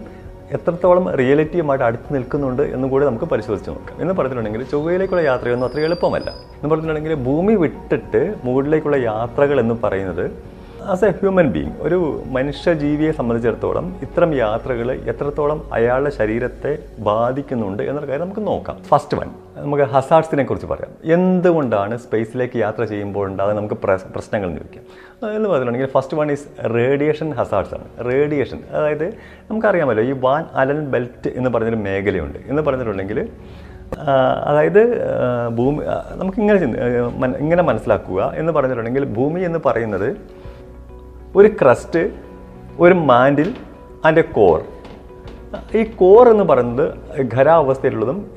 എത്രത്തോളം 0.51 1.11
റിയാലിറ്റിയുമായിട്ട് 1.11 1.85
അടുത്ത് 1.85 2.15
നിൽക്കുന്നുണ്ട് 2.15 2.61
എന്ന് 2.61 2.87
കൂടി 2.87 3.05
നമുക്ക് 3.05 3.25
പരിശോധിച്ച് 3.25 3.69
നോക്കാം. 3.69 4.01
എന്ന് 4.01 4.13
പറഞ്ഞിട്ടുണ്ടെങ്കിൽ 4.13 4.63
ചൊവ്വയിലേക്കുള്ള 4.63 5.21
യാത്രയൊന്നും 5.21 5.67
അത്ര 5.67 5.79
എളുപ്പമല്ല. 5.79 6.29
എന്ന് 6.29 6.69
പറഞ്ഞിട്ടുണ്ടെങ്കിൽ 6.69 7.13
ഭൂമി 7.13 7.53
വിട്ടിട്ട് 7.53 8.35
മുകളിലേക്കുള്ള 8.43 8.97
യാത്രകൾ 8.97 9.59
എന്ന് 9.59 9.75
പറയുന്നത് 9.83 10.31
ആസ് 10.83 11.05
എ 11.05 11.11
ഹ്യൂമൻ 11.11 11.51
ബീങ് 11.51 11.71
ഒരു 11.79 12.23
മനുഷ്യജീവിയെ 12.25 13.11
സംബന്ധിച്ചിടത്തോളം 13.11 13.95
ഇത്തരം 14.01 14.35
യാത്രകൾ 14.35 14.91
എത്രത്തോളം 14.91 15.73
അയാളുടെ 15.73 16.09
ശരീരത്തെ 16.09 16.77
ബാധിക്കുന്നുണ്ട് 16.99 17.83
എന്നുള്ള 17.83 18.11
കാര്യം 18.11 18.29
നമുക്ക് 18.29 18.47
നോക്കാം. 18.47 18.77
ഫസ്റ്റ് 18.87 19.17
വൺ 19.17 19.27
നമുക്ക് 19.55 19.83
ഹസാർഡ്സിനെ 19.83 20.43
കുറിച്ച് 20.43 20.67
പറയാം. 20.67 21.13
എന്തുകൊണ്ടാണ് 21.13 21.97
സ്പേസിലേക്ക് 21.97 22.57
യാത്ര 22.57 22.83
ചെയ്യുമ്പോൾ 22.83 23.27
ഉണ്ടാകുന്ന 23.27 23.59
നമുക്ക് 23.59 23.75
പ്രശ്- 23.75 24.07
പ്രശ്നങ്ങൾ 24.07 24.49
ചോദിക്കാം. 24.49 24.83
എന്ന് 25.27 25.49
പറഞ്ഞിട്ടുണ്ടെങ്കിൽ 25.49 25.91
first 25.91 26.17
one 26.17 26.31
is 26.31 26.47
radiation 26.75 27.31
hazards 27.31 27.73
ആണ്. 27.73 28.11
റേഡിയേഷൻ 28.11 28.59
അതായത് 28.71 29.07
നമുക്കറിയാമല്ലോ 29.49 30.03
ഈ 30.03 30.11
വാൻ 30.11 30.45
അലൻ 30.53 30.91
ബെൽറ്റ് 30.91 31.29
എന്ന് 31.35 31.49
പറഞ്ഞൊരു 31.49 31.75
മേഖലയുണ്ട്. 31.75 32.39
എന്ന് 32.45 32.61
പറഞ്ഞിട്ടുണ്ടെങ്കിൽ 32.61 33.29
അതായത് 34.47 34.81
ഭൂമി 35.49 35.77
നമുക്ക് 35.77 36.17
നമുക്കിങ്ങനെ 36.19 37.37
ഇങ്ങനെ 37.37 37.63
മനസ്സിലാക്കുക 37.63 38.33
എന്ന് 38.35 38.53
പറഞ്ഞിട്ടുണ്ടെങ്കിൽ 38.53 39.05
ഭൂമി 39.05 39.39
എന്ന് 39.41 39.59
പറയുന്നത് 39.65 40.17
ഒരു 41.35 41.47
ക്രസ്റ്റ് 41.47 42.11
ഒരു 42.79 42.93
മാൻഡിൽ 42.93 43.55
അതിന്റെ 44.05 44.21
കോർ 44.21 44.63
ഈ 45.77 45.83
കോർ 45.83 46.29
എന്ന് 46.29 46.43
പറയുന്നത് 46.43 46.89
ഖരാവസ്ഥയിലുള്ളതും 47.35 48.31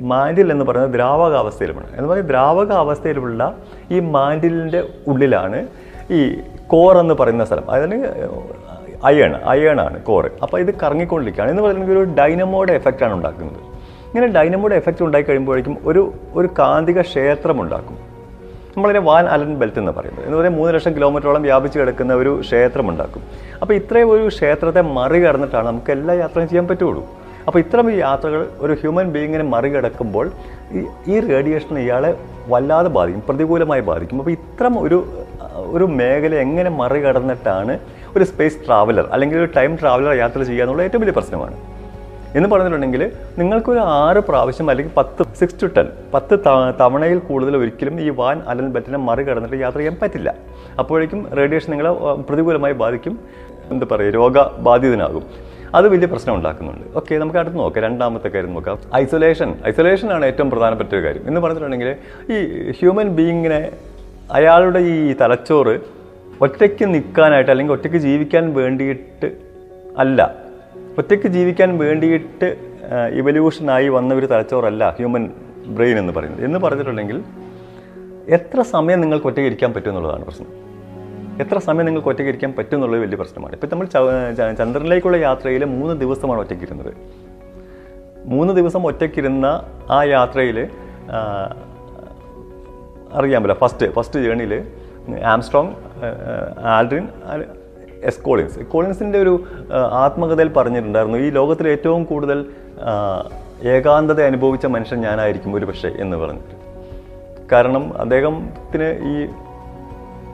മാൻഡിൽ 0.00 0.52
എന്ന് 0.52 0.64
പറയുന്നത് 0.64 0.94
ദ്രാവകാവസ്ഥയിലുമാണ്. 0.94 1.96
എന്ന് 1.96 2.08
പറയുന്നത് 2.08 2.30
ദ്രാവകാവസ്ഥയിലുള്ള 2.30 3.56
ഈ 3.90 4.00
മാൻഡിലിന്റെ 4.00 4.88
ഉള്ളിലാണ് 5.06 5.66
ഈ 6.10 6.40
കോർ 6.66 6.98
എന്ന് 6.98 7.14
പറയുന്ന 7.14 7.44
സ്ഥലം 7.44 7.70
അതായത് 7.70 7.94
അയൺ 9.04 9.34
അയൺ 9.34 9.80
ആണ് 9.80 10.02
കോറ് 10.02 10.28
അപ്പോൾ 10.42 10.60
ഇത് 10.60 10.74
കറങ്ങിക്കൊണ്ടിരിക്കുകയാണ്. 10.82 11.50
എന്ന് 11.50 11.62
പറയുന്നത് 11.62 11.92
ഒരു 11.92 12.04
ഡൈനമോയുടെ 12.04 12.72
എഫക്റ്റാണ് 12.72 13.14
ഉണ്ടാക്കുന്നത്. 13.14 13.60
ഇങ്ങനെ 14.06 14.26
ഡൈനമോയുടെ 14.26 14.76
എഫക്റ്റ് 14.76 15.02
ഉണ്ടായി 15.02 15.24
ഒരു 15.84 16.12
ഒരു 16.34 16.48
കാന്തിക 16.58 17.00
ക്ഷേത്രം 17.00 17.62
ഉണ്ടാക്കും. 17.62 17.98
നമ്മളതിനെ 18.76 19.00
വാൻ 19.00 19.26
അലൻ 19.26 19.54
ബെൽറ്റ് 19.54 19.78
എന്ന് 19.78 19.92
പറയുന്നത്. 19.92 20.24
എന്ന് 20.24 20.36
പറയുന്നത് 20.38 20.60
മൂന്ന് 20.60 20.74
ലക്ഷം 20.74 20.94
കിലോമീറ്ററോളം 20.94 21.42
വ്യാപിച്ച് 21.42 21.78
കിടക്കുന്ന 21.78 22.14
ഒരു 22.14 22.40
ക്ഷേത്രം 22.40 22.90
ഉണ്ടാക്കും. 22.90 23.22
അപ്പോൾ 23.62 23.74
ഇത്രയും 23.74 24.10
ഒരു 24.10 24.28
ക്ഷേത്രത്തെ 24.28 24.80
മറികടന്നിട്ടാണ് 24.80 25.66
നമുക്ക് 25.66 25.90
എല്ലാ 25.90 26.14
യാത്രയും 26.14 26.48
ചെയ്യാൻ 26.48 26.66
പറ്റുള്ളൂ. 26.66 27.08
അപ്പോൾ 27.46 27.58
ഇത്തരം 27.58 27.98
യാത്രകൾ 27.98 28.48
ഒരു 28.58 28.72
ഹ്യൂമൻ 28.72 29.12
ബീയിങ്ങിനെ 29.12 29.44
മറികടക്കുമ്പോൾ 29.44 30.30
ഈ 31.08 31.20
റേഡിയേഷൻ 31.20 31.78
ഇയാളെ 31.78 32.18
വല്ലാതെ 32.48 32.88
ബാധിക്കും 32.88 33.22
പ്രതികൂലമായി 33.28 33.80
ബാധിക്കും. 33.80 34.18
അപ്പോൾ 34.18 34.30
ഇത്തരം 34.30 34.80
ഒരു 34.80 35.04
ഒരു 35.66 35.84
മേഖല 35.84 36.34
എങ്ങനെ 36.34 36.70
മറികടന്നിട്ടാണ് 36.70 37.78
ഒരു 38.16 38.24
സ്പേസ് 38.24 38.66
ട്രാവലർ 38.66 39.08
അല്ലെങ്കിൽ 39.12 39.38
ഒരു 39.38 39.48
ടൈം 39.56 39.76
ട്രാവലർ 39.76 40.12
യാത്ര 40.12 40.42
ചെയ്യുക 40.42 40.64
എന്നുള്ള 40.64 40.82
ഏറ്റവും 40.82 41.00
വലിയ 41.00 41.12
പ്രശ്നമാണ്. 41.12 41.56
എന്ന് 42.36 42.48
പറഞ്ഞിട്ടുണ്ടെങ്കിൽ 42.48 43.12
നിങ്ങൾക്കൊരു 43.38 43.78
ആറ് 43.78 44.16
പ്രാവശ്യം 44.16 44.70
അല്ലെങ്കിൽ 44.70 44.94
പത്ത് 44.96 45.22
സിക്സ് 45.38 45.62
ടു 45.62 45.66
ടെൻ 45.66 45.86
പത്ത് 46.14 46.38
തവണയിൽ 46.80 47.18
കൂടുതൽ 47.18 47.56
ഒരിക്കലും 47.56 48.00
ഈ 48.00 48.08
വാൻ 48.08 48.42
അലൻ 48.46 48.70
ബെറ്റിനെ 48.72 48.98
മറികടന്നിട്ട് 48.98 49.56
യാത്ര 49.56 49.76
ചെയ്യാൻ 49.76 49.96
പറ്റില്ല. 50.02 50.34
അപ്പോഴേക്കും 50.78 51.28
റേഡിയേഷൻ 51.36 51.70
നിങ്ങളെ 51.70 51.92
പ്രതികൂലമായി 52.22 52.72
ബാധിക്കും 52.72 53.18
എന്താ 53.70 53.86
പറയുക 53.90 54.12
രോഗബാധിതനാകും. 54.12 55.22
അത് 55.74 55.88
വലിയ 55.88 56.06
പ്രശ്നം 56.06 56.34
ഉണ്ടാക്കുന്നുണ്ട്. 56.34 56.96
ഓക്കെ 56.96 57.14
നമുക്ക് 57.14 57.38
അടുത്ത് 57.38 57.58
നോക്കാം. 57.58 57.84
രണ്ടാമത്തെ 57.84 58.28
കാര്യം 58.28 58.54
നോക്കാം. 58.54 58.78
ഐസൊലേഷൻ 58.96 59.54
ഐസൊലേഷൻ 59.68 60.12
ആണ് 60.12 60.26
ഏറ്റവും 60.26 60.50
പ്രധാനപ്പെട്ട 60.50 60.94
ഒരു 60.94 61.04
കാര്യം. 61.04 61.22
എന്ന് 61.26 61.40
പറഞ്ഞിട്ടുണ്ടെങ്കിൽ 61.40 61.96
ഈ 62.32 62.70
ഹ്യൂമൻ 62.70 63.08
ബീയിങ്ങിനെ 63.08 63.70
അയാളുടെ 64.32 64.78
ഈ 64.78 65.14
തലച്ചോറ് 65.20 65.80
ഒറ്റയ്ക്ക് 66.40 66.94
നിൽക്കാനായിട്ട് 66.94 67.50
അല്ലെങ്കിൽ 67.50 67.74
ഒറ്റയ്ക്ക് 67.74 67.98
ജീവിക്കാൻ 67.98 68.54
വേണ്ടിയിട്ട് 68.54 69.28
അല്ല. 69.98 70.34
ഒറ്റയ്ക്ക് 70.98 71.26
ജീവിക്കാൻ 71.26 71.78
വേണ്ടിയിട്ട് 71.78 72.48
ഇവല്യൂഷനായി 73.14 73.88
വന്ന 73.88 74.14
ഒരു 74.14 74.26
തലച്ചോറല്ല 74.26 74.90
ഹ്യൂമൻ 74.96 75.24
ബ്രെയിൻ 75.66 75.98
എന്ന് 75.98 76.12
പറയുന്നത്. 76.12 76.44
എന്ന് 76.44 76.58
പറഞ്ഞിട്ടുണ്ടെങ്കിൽ 76.58 77.22
എത്ര 78.28 78.60
സമയം 78.62 79.00
നിങ്ങൾക്ക് 79.00 79.26
ഒറ്റയ്ക്ക് 79.26 79.50
ഇരിക്കാൻ 79.50 79.72
പറ്റും 79.74 79.90
എന്നുള്ളതാണ് 79.90 80.24
പ്രശ്നം. 80.24 80.48
എത്ര 81.40 81.58
സമയം 81.58 81.86
നിങ്ങൾക്ക് 81.86 82.08
ഒറ്റയ്ക്ക് 82.08 82.30
ഇരിക്കാൻ 82.30 82.52
പറ്റും 82.58 82.76
എന്നുള്ളത് 82.76 83.00
വലിയ 83.00 83.16
പ്രശ്നമാണ്. 83.16 83.52
ഇപ്പം 83.52 83.68
നമ്മൾ 83.72 83.86
ചന്ദ്രനിലേക്കുള്ള 84.58 85.16
യാത്രയിൽ 85.16 85.64
മൂന്ന് 85.64 86.00
ദിവസമാണ് 86.00 86.40
ഒറ്റയ്ക്ക് 86.40 86.64
ഇരുന്നത് 86.64 86.92
മൂന്ന് 88.24 88.54
ദിവസം 88.54 88.86
ഒറ്റയ്ക്കിരുന്ന 88.86 89.46
ആ 89.90 90.04
യാത്രയിൽ 90.04 90.68
അറിയാമല്ലോ 93.12 93.56
ഫസ്റ്റ് 93.60 93.92
ഫസ്റ്റ് 93.92 94.20
ജേണിയിൽ 94.20 94.64
ആംസ്ട്രോങ് 95.24 95.72
ആൽഡ്രിൻ 96.64 97.08
എസ്കോളിൻസ് 98.02 98.60
കോളിൻസിന്റെ 98.60 99.18
ഒരു 99.18 99.44
ആത്മകഥയിൽ 99.92 100.48
പറഞ്ഞിട്ടുണ്ടായിരുന്നു 100.48 101.18
ഈ 101.18 101.30
ലോകത്തിൽ 101.30 101.68
ഏറ്റവും 101.68 102.04
കൂടുതൽ 102.04 102.44
ഏകാന്തത 103.64 104.22
അനുഭവിച്ച 104.22 104.66
മനുഷ്യൻ 104.66 105.00
ഞാനായിരിക്കും 105.00 105.56
ഒരു 105.56 105.64
പക്ഷേ 105.64 105.88
എന്ന് 105.88 106.16
പറഞ്ഞിട്ട്. 106.16 106.54
കാരണം 107.52 108.00
അദ്ദേഹത്തിന് 108.00 108.84
ഈ 108.84 109.28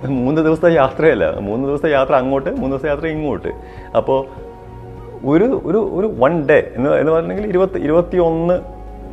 മൂന്ന് 0.08 0.42
ദിവസത്തെ 0.42 0.74
യാത്രയല്ല 0.74 1.40
മൂന്ന് 1.40 1.68
ദിവസത്തെ 1.68 1.90
യാത്ര 1.92 2.14
അങ്ങോട്ട് 2.14 2.50
മൂന്ന് 2.50 2.70
ദിവസത്തെ 2.70 2.88
യാത്ര 2.88 3.06
ഇങ്ങോട്ട്. 3.06 3.48
അപ്പോൾ 3.96 4.26
ഒരു 5.24 5.62
ഒരു 5.64 5.90
ഒരു 5.94 6.14
വൺ 6.18 6.48
ഡേ 6.48 6.72
എന്ന് 6.76 6.90
എന്ന് 6.90 7.12
പറഞ്ഞെങ്കിൽ 7.12 7.46
ഇരുപത്തി 7.46 7.78
ഇരുപത്തി 7.78 8.16
ഒന്ന് 8.16 8.60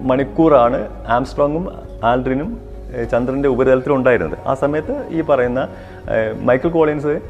മണിക്കൂറാണ് 0.02 1.06
ആംസ്ട്രോങ്ങും 1.08 1.70
ആൽഡ്രിനും 2.04 2.71
ചന്ദ്രന്റെ 3.12 3.50
ഉപരിതലത്തിൽ 3.50 3.94
ഉണ്ടായിരുന്നത്. 3.94 4.38
ആ 4.46 4.54
സമയത്ത് 4.54 4.96
ഈ 5.10 5.22
പറയുന്ന 5.22 5.68
മൈക്കിൾ 6.42 6.70
കോളിൻസ് 6.70 7.22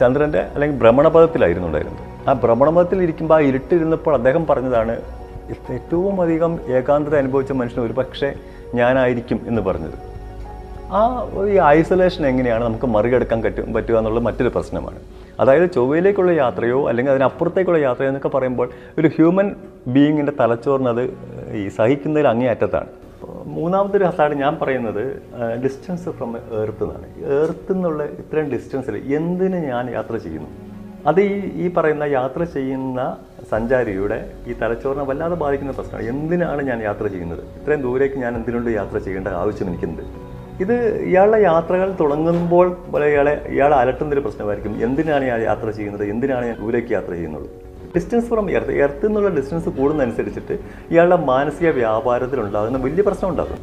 ചന്ദ്രന്റെ 0.00 0.38
അല്ലെങ്കിൽ 0.38 0.78
ഭ്രമണപഥത്തിലായിരുന്നു 0.78 1.68
ഉണ്ടായിരുന്നത്. 1.68 2.28
ആ 2.28 2.32
ഭ്രമണപഥത്തിൽ 2.32 3.02
ഇരിക്കുമ്പോൾ 3.02 3.34
ആ 3.34 3.46
ഇരുട്ടിരുന്നപ്പോൾ 3.48 4.14
അദ്ദേഹം 4.14 4.46
പറഞ്ഞതാണ് 4.46 4.94
ഏറ്റവും 5.72 6.22
അധികം 6.22 6.52
ഏകാന്തത 6.76 7.16
അനുഭവിച്ച 7.16 7.52
മനുഷ്യൻ 7.52 7.84
ഒരു 7.84 7.92
പക്ഷേ 7.92 8.32
ഞാനായിരിക്കും 8.74 9.40
എന്ന് 9.46 9.62
പറഞ്ഞത്. 9.62 9.96
ആ 10.98 11.00
ഈ 11.50 11.56
ഐസൊലേഷൻ 11.76 12.26
എങ്ങനെയാണ് 12.26 12.64
നമുക്ക് 12.64 12.86
മറികടക്കാൻ 12.86 13.42
പറ്റും 13.42 13.72
പറ്റുക 13.74 13.98
എന്നുള്ള 13.98 14.20
മറ്റൊരു 14.20 14.48
പ്രശ്നമാണ്. 14.48 15.00
അതായത് 15.40 15.70
ചൊവ്വയിലേക്കുള്ള 15.70 16.30
യാത്രയോ 16.30 16.88
അല്ലെങ്കിൽ 16.88 17.12
അതിനപ്പുറത്തേക്കുള്ള 17.12 17.78
യാത്രയോ 17.78 18.08
എന്നൊക്കെ 18.08 18.28
പറയുമ്പോൾ 18.28 18.70
ഒരു 18.98 19.08
ഹ്യൂമൻ 19.16 19.48
ബീയിങ്ങിന്റെ 19.86 20.32
തലച്ചോറിനത് 20.40 21.04
ഈ 21.52 21.68
സഹിക്കുന്നതിൽ 21.68 22.28
അങ്ങേയറ്റത്താണ്. 22.28 22.90
ഒരു 23.96 24.04
ഹസാഡ് 24.04 24.34
ഞാൻ 24.42 24.58
പറയുന്നത് 24.62 25.02
ഡിസ്റ്റൻസ് 25.64 26.10
ഫ്രം 26.18 26.30
എർത്ത് 26.64 26.84
എന്നാണ്. 26.84 27.06
എർത്ത് 27.38 27.72
എന്നുള്ള 27.72 28.02
ഇത്രയും 28.22 28.48
ഡിസ്റ്റൻസിൽ 28.54 28.96
എന്തിന് 29.18 29.58
ഞാൻ 29.72 29.84
യാത്ര 29.96 30.16
ചെയ്യുന്നു? 30.26 30.50
അത് 31.10 31.20
ഈ 31.20 31.32
ഈ 31.62 31.68
പറയുന്ന 31.76 32.04
യാത്ര 32.18 32.42
ചെയ്യുന്ന 32.56 33.00
സഞ്ചാരിയുടെ 33.52 34.18
ഈ 34.50 34.52
തലച്ചോറിനെ 34.62 35.04
വല്ലാതെ 35.04 35.34
ബാധിക്കുന്ന 35.34 35.72
പ്രശ്നമാണ്. 35.78 36.08
എന്തിനാണ് 36.12 36.62
ഞാൻ 36.70 36.78
യാത്ര 36.88 37.06
ചെയ്യുന്നത്? 37.14 37.42
ഇത്രയും 37.60 37.82
ദൂരേക്ക് 37.86 38.18
ഞാൻ 38.24 38.32
എന്തിനുണ്ട് 38.40 38.70
യാത്ര 38.80 38.98
ചെയ്യേണ്ട 39.06 39.28
ആവശ്യം 39.42 39.68
എനിക്കുണ്ട്. 39.70 40.02
ഇത് 40.64 40.76
ഇയാളുടെ 41.10 41.38
യാത്രകൾ 41.42 41.88
തുടങ്ങുമ്പോൾ 42.00 42.66
ഇയാളെ 43.10 43.34
ഇയാളെ 43.54 43.76
അലട്ടുന്നൊരു 43.82 44.22
പ്രശ്നമായിരിക്കും. 44.26 44.74
എന്തിനാണ് 44.86 45.24
ഞാൻ 45.30 45.40
യാത്ര 45.50 45.70
ചെയ്യുന്നത്? 45.78 46.04
എന്തിനാണ് 46.14 46.44
ഞാൻ 46.50 46.56
ദൂരേക്ക് 46.64 46.92
യാത്ര 46.96 47.12
ചെയ്യുന്നത്? 47.18 47.48
ഡിസ്റ്റൻസ് 47.94 48.26
ഫ്രം 48.26 48.50
എർത്ത് 48.50 48.72
എർത്ത് 48.84 49.06
എന്നുള്ള 49.06 49.30
ഡിസ്റ്റൻസ് 49.38 49.68
കൂടുന്നതനുസരിച്ചിട്ട് 49.78 50.54
ഇയാളുടെ 50.92 51.16
മാനസിക 51.16 51.70
വ്യാപാരത്തിൽ 51.70 52.40
ഉണ്ടാകുന്ന 52.40 52.78
വലിയ 52.78 53.02
പ്രശ്നം 53.08 53.28
ഉണ്ടാകും 53.28 53.58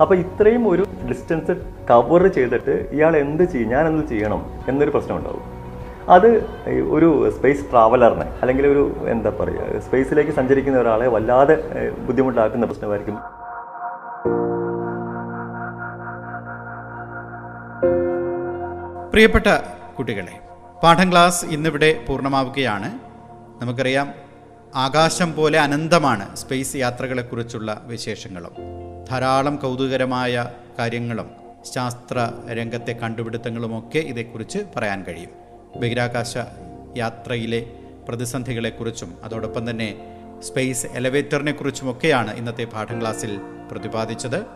അപ്പോൾ 0.00 0.14
ഇത്രയും 0.14 0.68
ഒരു 0.68 0.82
ഡിസ്റ്റൻസ് 1.10 1.52
കവർ 1.90 2.26
ചെയ്തിട്ട് 2.26 2.74
ഇയാൾ 2.92 3.16
എന്ത് 3.16 3.44
ചെയ്യും? 3.52 3.70
ഞാൻ 3.70 3.86
എന്ത് 3.86 4.04
ചെയ്യണം? 4.12 4.40
എന്നൊരു 4.68 4.90
പ്രശ്നം 4.90 5.16
ഉണ്ടാകും 5.16 5.44
അത് 6.14 6.28
ഒരു 6.96 7.30
സ്പേസ് 7.36 7.64
ട്രാവലറിനെ 7.70 8.26
അല്ലെങ്കിൽ 8.42 8.66
ഒരു 8.66 8.82
എന്താ 9.14 9.30
പറയുക 9.40 9.80
സ്പേസിലേക്ക് 9.86 10.30
സഞ്ചരിക്കുന്ന 10.30 10.78
ഒരാളെ 10.80 11.08
വല്ലാതെ 11.08 11.56
ബുദ്ധിമുട്ടാക്കുന്ന 12.06 12.66
പ്രശ്നമായിരിക്കും. 12.66 13.18
പ്രിയപ്പെട്ട 19.12 19.48
കുട്ടികളെ 19.98 20.34
പാഠം 20.82 21.10
ക്ലാസ് 21.10 21.46
ഇന്നിവിടെ 21.54 21.90
പൂർണമാവുകയാണ്. 22.06 22.90
നമുക്കറിയാം 23.60 24.14
ആകാശം 24.74 25.34
പോലെ 25.34 25.58
അനന്തമാണ് 25.58 26.36
സ്പേസ് 26.36 26.76
യാത്രകളെക്കുറിച്ചുള്ള 26.76 27.82
വിശേഷങ്ങളും. 27.84 28.52
ധാരാളം 29.10 29.56
കൗതുകരമായ 29.56 30.48
കാര്യങ്ങളും 30.78 31.30
ശാസ്ത്ര 31.74 32.32
രംഗത്തെ 32.52 32.92
കണ്ടുപിടുത്തങ്ങളുമൊക്കെ 32.92 33.98
ഇതേക്കുറിച്ച് 33.98 34.58
പറയാൻ 34.76 35.02
കഴിയും. 35.02 35.30
ബഹിരാകാശ 35.80 36.38
യാത്രയിലെ 36.96 37.66
പ്രതിസന്ധികളെക്കുറിച്ചും 38.08 39.16
അതോടൊപ്പം 39.24 39.70
തന്നെ 39.70 39.96
സ്പേസ് 40.40 40.86
എലവേറ്ററിനെ 40.86 41.52
കുറിച്ചുമൊക്കെയാണ് 41.52 42.34
ഇന്നത്തെ 42.34 42.64
പാഠം 42.64 43.00
ക്ലാസ്സിൽ 43.00 43.40
പ്രതിപാദിച്ചത്. 43.70 44.46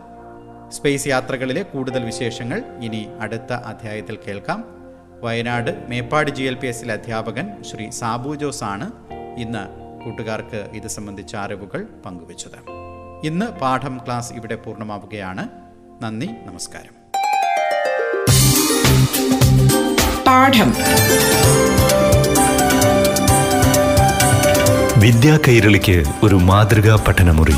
സ്പേസ് 0.69 1.07
യാത്രകളിലെ 1.07 1.63
കൂടുതൽ 1.63 2.03
വിശേഷങ്ങൾ 2.03 2.63
ഇനി 2.83 3.07
അടുത്ത 3.19 3.53
അധ്യായത്തിൽ 3.53 4.17
കേൾക്കാം. 4.27 4.82
Wayanad 5.23 5.71
Meppad 5.89 6.31
G 6.31 6.43
L 6.43 6.53
P 6.53 6.67
എസിലെ 6.67 6.93
അധ്യാപകൻ 6.93 7.63
ശ്രീ 7.71 7.89
സാബു 7.89 8.35
ജോസ് 8.35 8.63
ആണ് 8.63 8.91
ഇന്ന് 9.37 9.59
കൂട്ടുകാർക്ക് 10.03 10.69
ഇത് 10.73 10.87
സംബന്ധിച്ച 10.87 11.35
അറിവുകൾ 11.35 11.85
പങ്കുവച്ചത്. 12.05 12.71
ഇന്ന് 13.23 13.45
പാഠം 13.45 14.01
ക്ലാസ് 14.05 14.33
ഇവിടെ 14.33 14.55
പൂർണമാവുകയാണ്. 14.55 15.47
നന്ദി 16.01 16.25
നമസ്കാരം. 16.25 16.93
പാഠം. 20.27 20.73
വിദ്യാ 24.99 25.39
കൈരളിക്ക് 25.47 26.03
ഒരു 26.23 26.35
മാതൃകാ 26.35 27.05
പഠനമുറി. 27.07 27.55